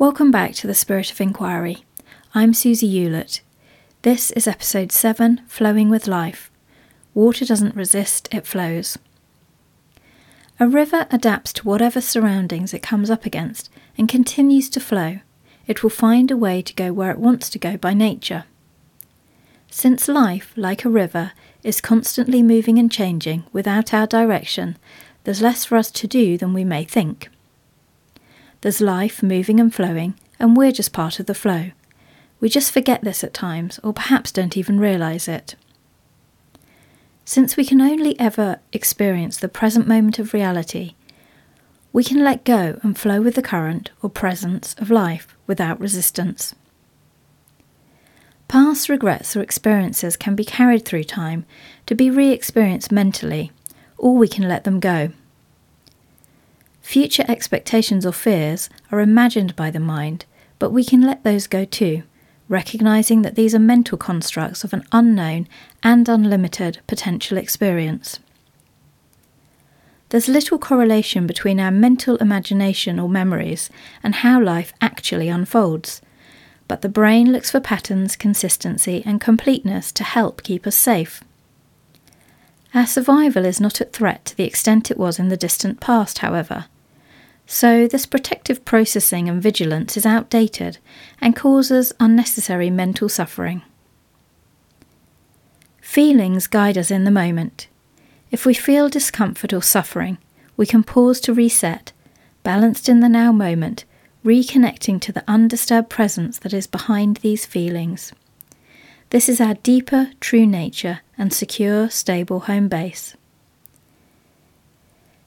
Welcome 0.00 0.30
back 0.30 0.54
to 0.54 0.66
the 0.66 0.72
Spirit 0.72 1.12
of 1.12 1.20
Inquiry. 1.20 1.84
I'm 2.34 2.54
Susie 2.54 2.88
Hewlett. 2.88 3.42
This 4.00 4.30
is 4.30 4.46
episode 4.46 4.92
7 4.92 5.42
Flowing 5.46 5.90
with 5.90 6.06
Life. 6.06 6.50
Water 7.12 7.44
doesn't 7.44 7.76
resist, 7.76 8.26
it 8.32 8.46
flows. 8.46 8.96
A 10.58 10.66
river 10.66 11.06
adapts 11.10 11.52
to 11.52 11.68
whatever 11.68 12.00
surroundings 12.00 12.72
it 12.72 12.82
comes 12.82 13.10
up 13.10 13.26
against 13.26 13.68
and 13.98 14.08
continues 14.08 14.70
to 14.70 14.80
flow. 14.80 15.18
It 15.66 15.82
will 15.82 15.90
find 15.90 16.30
a 16.30 16.36
way 16.36 16.62
to 16.62 16.72
go 16.72 16.94
where 16.94 17.10
it 17.10 17.18
wants 17.18 17.50
to 17.50 17.58
go 17.58 17.76
by 17.76 17.92
nature. 17.92 18.44
Since 19.70 20.08
life, 20.08 20.54
like 20.56 20.86
a 20.86 20.88
river, 20.88 21.32
is 21.62 21.82
constantly 21.82 22.42
moving 22.42 22.78
and 22.78 22.90
changing 22.90 23.44
without 23.52 23.92
our 23.92 24.06
direction, 24.06 24.78
there's 25.24 25.42
less 25.42 25.66
for 25.66 25.76
us 25.76 25.90
to 25.90 26.06
do 26.06 26.38
than 26.38 26.54
we 26.54 26.64
may 26.64 26.84
think. 26.84 27.28
There's 28.62 28.80
life 28.80 29.22
moving 29.22 29.58
and 29.58 29.74
flowing, 29.74 30.14
and 30.38 30.56
we're 30.56 30.72
just 30.72 30.92
part 30.92 31.18
of 31.18 31.26
the 31.26 31.34
flow. 31.34 31.70
We 32.40 32.48
just 32.48 32.72
forget 32.72 33.02
this 33.02 33.24
at 33.24 33.34
times, 33.34 33.80
or 33.82 33.92
perhaps 33.92 34.32
don't 34.32 34.56
even 34.56 34.78
realise 34.78 35.28
it. 35.28 35.56
Since 37.24 37.56
we 37.56 37.64
can 37.64 37.80
only 37.80 38.18
ever 38.18 38.60
experience 38.72 39.38
the 39.38 39.48
present 39.48 39.86
moment 39.86 40.18
of 40.18 40.34
reality, 40.34 40.94
we 41.92 42.04
can 42.04 42.22
let 42.22 42.44
go 42.44 42.78
and 42.82 42.98
flow 42.98 43.20
with 43.20 43.34
the 43.34 43.42
current 43.42 43.90
or 44.02 44.10
presence 44.10 44.74
of 44.78 44.90
life 44.90 45.36
without 45.46 45.80
resistance. 45.80 46.54
Past 48.48 48.88
regrets 48.88 49.36
or 49.36 49.42
experiences 49.42 50.16
can 50.16 50.34
be 50.34 50.44
carried 50.44 50.84
through 50.84 51.04
time 51.04 51.46
to 51.86 51.94
be 51.94 52.10
re 52.10 52.30
experienced 52.30 52.90
mentally, 52.90 53.52
or 53.96 54.16
we 54.16 54.28
can 54.28 54.48
let 54.48 54.64
them 54.64 54.80
go. 54.80 55.12
Future 56.82 57.24
expectations 57.28 58.04
or 58.04 58.12
fears 58.12 58.68
are 58.90 59.00
imagined 59.00 59.54
by 59.54 59.70
the 59.70 59.80
mind, 59.80 60.24
but 60.58 60.70
we 60.70 60.84
can 60.84 61.02
let 61.02 61.22
those 61.22 61.46
go 61.46 61.64
too, 61.64 62.02
recognizing 62.48 63.22
that 63.22 63.36
these 63.36 63.54
are 63.54 63.60
mental 63.60 63.96
constructs 63.96 64.64
of 64.64 64.72
an 64.72 64.84
unknown 64.90 65.46
and 65.82 66.08
unlimited 66.08 66.80
potential 66.86 67.38
experience. 67.38 68.18
There's 70.08 70.26
little 70.26 70.58
correlation 70.58 71.28
between 71.28 71.60
our 71.60 71.70
mental 71.70 72.16
imagination 72.16 72.98
or 72.98 73.08
memories 73.08 73.70
and 74.02 74.16
how 74.16 74.42
life 74.42 74.72
actually 74.80 75.28
unfolds, 75.28 76.02
but 76.66 76.82
the 76.82 76.88
brain 76.88 77.30
looks 77.30 77.52
for 77.52 77.60
patterns, 77.60 78.16
consistency, 78.16 79.04
and 79.06 79.20
completeness 79.20 79.92
to 79.92 80.02
help 80.02 80.42
keep 80.42 80.66
us 80.66 80.74
safe. 80.74 81.22
Our 82.74 82.86
survival 82.86 83.44
is 83.44 83.60
not 83.60 83.80
at 83.80 83.92
threat 83.92 84.24
to 84.26 84.36
the 84.36 84.44
extent 84.44 84.90
it 84.90 84.98
was 84.98 85.20
in 85.20 85.28
the 85.28 85.36
distant 85.36 85.80
past, 85.80 86.18
however. 86.18 86.66
So, 87.52 87.88
this 87.88 88.06
protective 88.06 88.64
processing 88.64 89.28
and 89.28 89.42
vigilance 89.42 89.96
is 89.96 90.06
outdated 90.06 90.78
and 91.20 91.34
causes 91.34 91.92
unnecessary 91.98 92.70
mental 92.70 93.08
suffering. 93.08 93.62
Feelings 95.80 96.46
guide 96.46 96.78
us 96.78 96.92
in 96.92 97.02
the 97.02 97.10
moment. 97.10 97.66
If 98.30 98.46
we 98.46 98.54
feel 98.54 98.88
discomfort 98.88 99.52
or 99.52 99.64
suffering, 99.64 100.18
we 100.56 100.64
can 100.64 100.84
pause 100.84 101.18
to 101.22 101.34
reset, 101.34 101.90
balanced 102.44 102.88
in 102.88 103.00
the 103.00 103.08
now 103.08 103.32
moment, 103.32 103.84
reconnecting 104.24 105.00
to 105.00 105.10
the 105.10 105.24
undisturbed 105.26 105.90
presence 105.90 106.38
that 106.38 106.54
is 106.54 106.68
behind 106.68 107.16
these 107.16 107.46
feelings. 107.46 108.12
This 109.10 109.28
is 109.28 109.40
our 109.40 109.54
deeper, 109.54 110.12
true 110.20 110.46
nature 110.46 111.00
and 111.18 111.32
secure, 111.32 111.90
stable 111.90 112.40
home 112.40 112.68
base. 112.68 113.16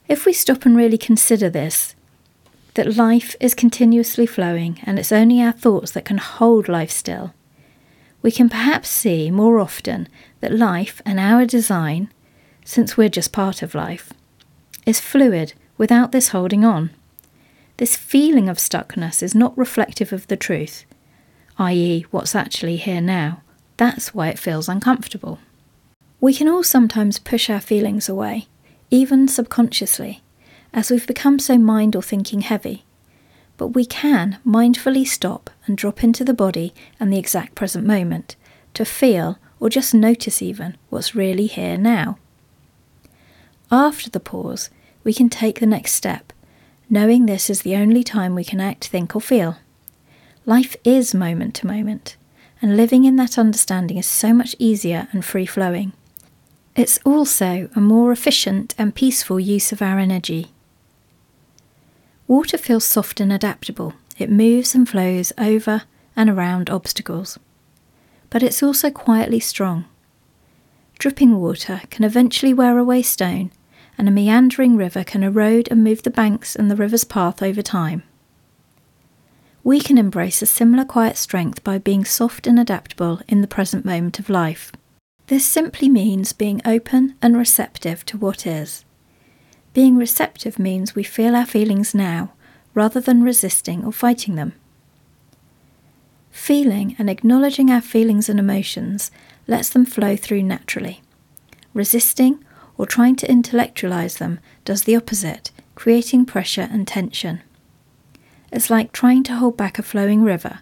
If 0.07 0.25
we 0.25 0.31
stop 0.31 0.65
and 0.65 0.77
really 0.77 0.97
consider 0.97 1.49
this, 1.49 1.95
that 2.73 2.95
life 2.95 3.35
is 3.39 3.53
continuously 3.53 4.25
flowing 4.25 4.79
and 4.83 4.97
it's 4.97 5.11
only 5.11 5.41
our 5.41 5.51
thoughts 5.51 5.91
that 5.91 6.05
can 6.05 6.17
hold 6.17 6.67
life 6.67 6.91
still, 6.91 7.33
we 8.23 8.31
can 8.31 8.49
perhaps 8.49 8.89
see 8.89 9.29
more 9.29 9.59
often 9.59 10.07
that 10.39 10.57
life 10.57 11.01
and 11.05 11.19
our 11.19 11.45
design, 11.45 12.09
since 12.63 12.95
we're 12.95 13.09
just 13.09 13.33
part 13.33 13.61
of 13.61 13.75
life, 13.75 14.13
is 14.85 15.01
fluid 15.01 15.53
without 15.77 16.11
this 16.13 16.29
holding 16.29 16.63
on. 16.63 16.89
This 17.77 17.97
feeling 17.97 18.47
of 18.47 18.57
stuckness 18.57 19.21
is 19.21 19.35
not 19.35 19.57
reflective 19.57 20.13
of 20.13 20.25
the 20.27 20.37
truth, 20.37 20.85
i.e., 21.59 22.05
what's 22.11 22.33
actually 22.33 22.77
here 22.77 23.01
now. 23.01 23.41
That's 23.75 24.13
why 24.13 24.29
it 24.29 24.39
feels 24.39 24.69
uncomfortable. 24.69 25.39
We 26.21 26.33
can 26.33 26.47
all 26.47 26.63
sometimes 26.63 27.19
push 27.19 27.49
our 27.49 27.59
feelings 27.59 28.07
away, 28.07 28.47
even 28.89 29.27
subconsciously, 29.27 30.21
as 30.73 30.89
we've 30.89 31.07
become 31.07 31.39
so 31.39 31.57
mind 31.57 31.95
or 31.95 32.01
thinking 32.01 32.41
heavy. 32.41 32.83
But 33.57 33.67
we 33.67 33.85
can 33.85 34.39
mindfully 34.45 35.07
stop 35.07 35.49
and 35.65 35.77
drop 35.77 36.03
into 36.03 36.25
the 36.25 36.33
body 36.33 36.73
and 36.99 37.13
the 37.13 37.19
exact 37.19 37.55
present 37.55 37.85
moment 37.85 38.35
to 38.73 38.83
feel 38.83 39.37
or 39.59 39.69
just 39.69 39.93
notice 39.93 40.41
even 40.41 40.75
what's 40.89 41.15
really 41.15 41.45
here 41.45 41.77
now. 41.77 42.17
After 43.71 44.09
the 44.09 44.19
pause, 44.19 44.69
we 45.03 45.13
can 45.13 45.29
take 45.29 45.59
the 45.59 45.65
next 45.65 45.93
step, 45.93 46.33
knowing 46.89 47.25
this 47.25 47.49
is 47.49 47.61
the 47.61 47.75
only 47.75 48.03
time 48.03 48.35
we 48.35 48.43
can 48.43 48.59
act, 48.59 48.87
think, 48.87 49.15
or 49.15 49.21
feel. 49.21 49.57
Life 50.45 50.75
is 50.83 51.13
moment 51.13 51.55
to 51.55 51.67
moment, 51.67 52.17
and 52.61 52.75
living 52.75 53.05
in 53.05 53.15
that 53.17 53.37
understanding 53.37 53.97
is 53.97 54.05
so 54.05 54.33
much 54.33 54.55
easier 54.59 55.07
and 55.11 55.23
free 55.23 55.45
flowing. 55.45 55.93
It's 56.75 56.99
also 57.05 57.69
a 57.75 57.79
more 57.79 58.11
efficient 58.11 58.73
and 58.77 58.95
peaceful 58.95 59.39
use 59.39 59.71
of 59.71 59.81
our 59.81 59.99
energy. 59.99 60.51
Water 62.33 62.57
feels 62.57 62.83
soft 62.83 63.19
and 63.19 63.31
adaptable. 63.31 63.93
It 64.17 64.27
moves 64.27 64.73
and 64.73 64.89
flows 64.89 65.31
over 65.37 65.83
and 66.15 66.31
around 66.31 66.67
obstacles. 66.67 67.37
But 68.31 68.41
it's 68.41 68.63
also 68.63 68.89
quietly 68.89 69.39
strong. 69.39 69.85
Dripping 70.97 71.39
water 71.39 71.81
can 71.91 72.03
eventually 72.03 72.51
wear 72.51 72.79
away 72.79 73.03
stone, 73.03 73.51
and 73.99 74.07
a 74.07 74.11
meandering 74.11 74.75
river 74.75 75.03
can 75.03 75.21
erode 75.21 75.67
and 75.69 75.83
move 75.83 76.01
the 76.01 76.09
banks 76.09 76.55
and 76.55 76.71
the 76.71 76.75
river's 76.75 77.03
path 77.03 77.43
over 77.43 77.61
time. 77.61 78.01
We 79.63 79.79
can 79.79 79.99
embrace 79.99 80.41
a 80.41 80.47
similar 80.47 80.85
quiet 80.85 81.17
strength 81.17 81.63
by 81.63 81.77
being 81.77 82.03
soft 82.03 82.47
and 82.47 82.59
adaptable 82.59 83.21
in 83.27 83.41
the 83.41 83.47
present 83.47 83.85
moment 83.85 84.17
of 84.17 84.27
life. 84.27 84.71
This 85.27 85.45
simply 85.45 85.87
means 85.87 86.33
being 86.33 86.61
open 86.65 87.13
and 87.21 87.37
receptive 87.37 88.03
to 88.05 88.17
what 88.17 88.47
is. 88.47 88.85
Being 89.73 89.97
receptive 89.97 90.59
means 90.59 90.93
we 90.93 91.03
feel 91.03 91.35
our 91.35 91.45
feelings 91.45 91.95
now 91.95 92.33
rather 92.73 92.99
than 92.99 93.23
resisting 93.23 93.83
or 93.83 93.91
fighting 93.91 94.35
them. 94.35 94.53
Feeling 96.31 96.95
and 96.97 97.09
acknowledging 97.09 97.69
our 97.69 97.81
feelings 97.81 98.29
and 98.29 98.39
emotions 98.39 99.11
lets 99.47 99.69
them 99.69 99.85
flow 99.85 100.15
through 100.15 100.43
naturally. 100.43 101.01
Resisting 101.73 102.43
or 102.77 102.85
trying 102.85 103.15
to 103.17 103.29
intellectualize 103.29 104.17
them 104.17 104.39
does 104.65 104.83
the 104.83 104.95
opposite, 104.95 105.51
creating 105.75 106.25
pressure 106.25 106.67
and 106.71 106.87
tension. 106.87 107.41
It's 108.51 108.69
like 108.69 108.91
trying 108.91 109.23
to 109.23 109.35
hold 109.35 109.57
back 109.57 109.79
a 109.79 109.83
flowing 109.83 110.23
river. 110.23 110.59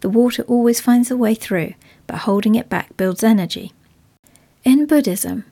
The 0.00 0.08
water 0.10 0.42
always 0.44 0.80
finds 0.80 1.10
a 1.10 1.16
way 1.16 1.34
through, 1.34 1.74
but 2.06 2.20
holding 2.20 2.54
it 2.54 2.68
back 2.68 2.96
builds 2.96 3.22
energy. 3.22 3.72
In 4.64 4.86
Buddhism, 4.86 5.44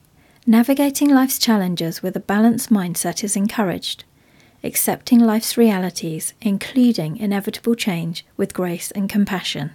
Navigating 0.47 1.09
life's 1.09 1.39
challenges 1.39 2.03
with 2.03 2.17
a 2.17 2.21
balanced 2.21 2.69
mindset 2.69 3.23
is 3.23 3.37
encouraged, 3.37 4.03
accepting 4.65 5.21
life's 5.21 5.57
realities, 5.57 6.35
including 6.41 7.17
inevitable 7.17 7.77
change, 7.77 8.27
with 8.37 8.53
grace 8.53 8.91
and 8.91 9.09
compassion. 9.09 9.71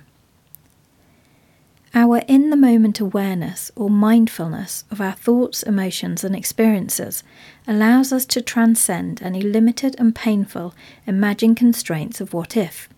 Our 1.93 2.17
in 2.27 2.49
the 2.49 2.57
moment 2.57 2.99
awareness 2.99 3.71
or 3.77 3.89
mindfulness 3.89 4.83
of 4.91 4.99
our 4.99 5.13
thoughts, 5.13 5.63
emotions, 5.63 6.25
and 6.25 6.35
experiences 6.35 7.23
allows 7.65 8.11
us 8.11 8.25
to 8.25 8.41
transcend 8.41 9.21
any 9.21 9.41
limited 9.41 9.95
and 9.97 10.13
painful 10.13 10.75
imagined 11.05 11.55
constraints 11.55 12.19
of 12.19 12.33
what 12.33 12.57
if. 12.57 12.89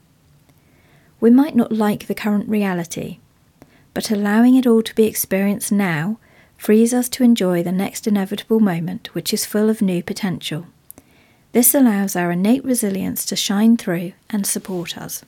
We 1.19 1.29
might 1.29 1.55
not 1.55 1.71
like 1.71 2.07
the 2.07 2.15
current 2.15 2.49
reality, 2.49 3.19
but 3.93 4.09
allowing 4.09 4.55
it 4.55 4.65
all 4.65 4.81
to 4.81 4.95
be 4.95 5.05
experienced 5.05 5.71
now 5.71 6.17
frees 6.59 6.93
us 6.93 7.07
to 7.07 7.23
enjoy 7.23 7.63
the 7.63 7.71
next 7.71 8.05
inevitable 8.05 8.59
moment, 8.59 9.15
which 9.15 9.33
is 9.33 9.45
full 9.45 9.69
of 9.69 9.81
new 9.81 10.03
potential. 10.03 10.67
This 11.53 11.73
allows 11.73 12.17
our 12.17 12.31
innate 12.31 12.63
resilience 12.65 13.25
to 13.27 13.35
shine 13.35 13.77
through 13.77 14.11
and 14.29 14.45
support 14.45 14.97
us. 14.97 15.23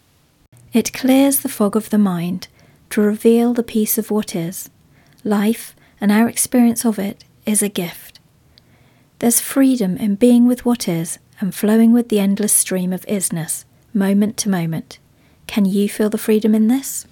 It 0.74 0.94
clears 0.94 1.40
the 1.40 1.50
fog 1.50 1.76
of 1.78 1.90
the 1.90 1.98
mind 1.98 2.50
to 2.92 3.02
reveal 3.02 3.54
the 3.54 3.64
peace 3.64 3.98
of 3.98 4.12
what 4.12 4.36
is. 4.36 4.70
Life 5.24 5.74
and 6.02 6.12
our 6.12 6.28
experience 6.28 6.86
of 6.86 7.00
it 7.00 7.24
is 7.46 7.64
a 7.64 7.70
gift. 7.70 8.20
There's 9.20 9.40
freedom 9.40 9.96
in 9.98 10.16
being 10.16 10.46
with 10.48 10.66
what 10.66 10.88
is 10.88 11.18
and 11.40 11.56
flowing 11.56 11.94
with 11.94 12.10
the 12.10 12.20
endless 12.20 12.54
stream 12.54 12.92
of 12.92 13.06
isness, 13.06 13.64
moment 13.94 14.36
to 14.38 14.50
moment. 14.50 15.00
Can 15.48 15.64
you 15.64 15.88
feel 15.88 16.10
the 16.10 16.18
freedom 16.18 16.54
in 16.54 16.68
this? 16.68 17.08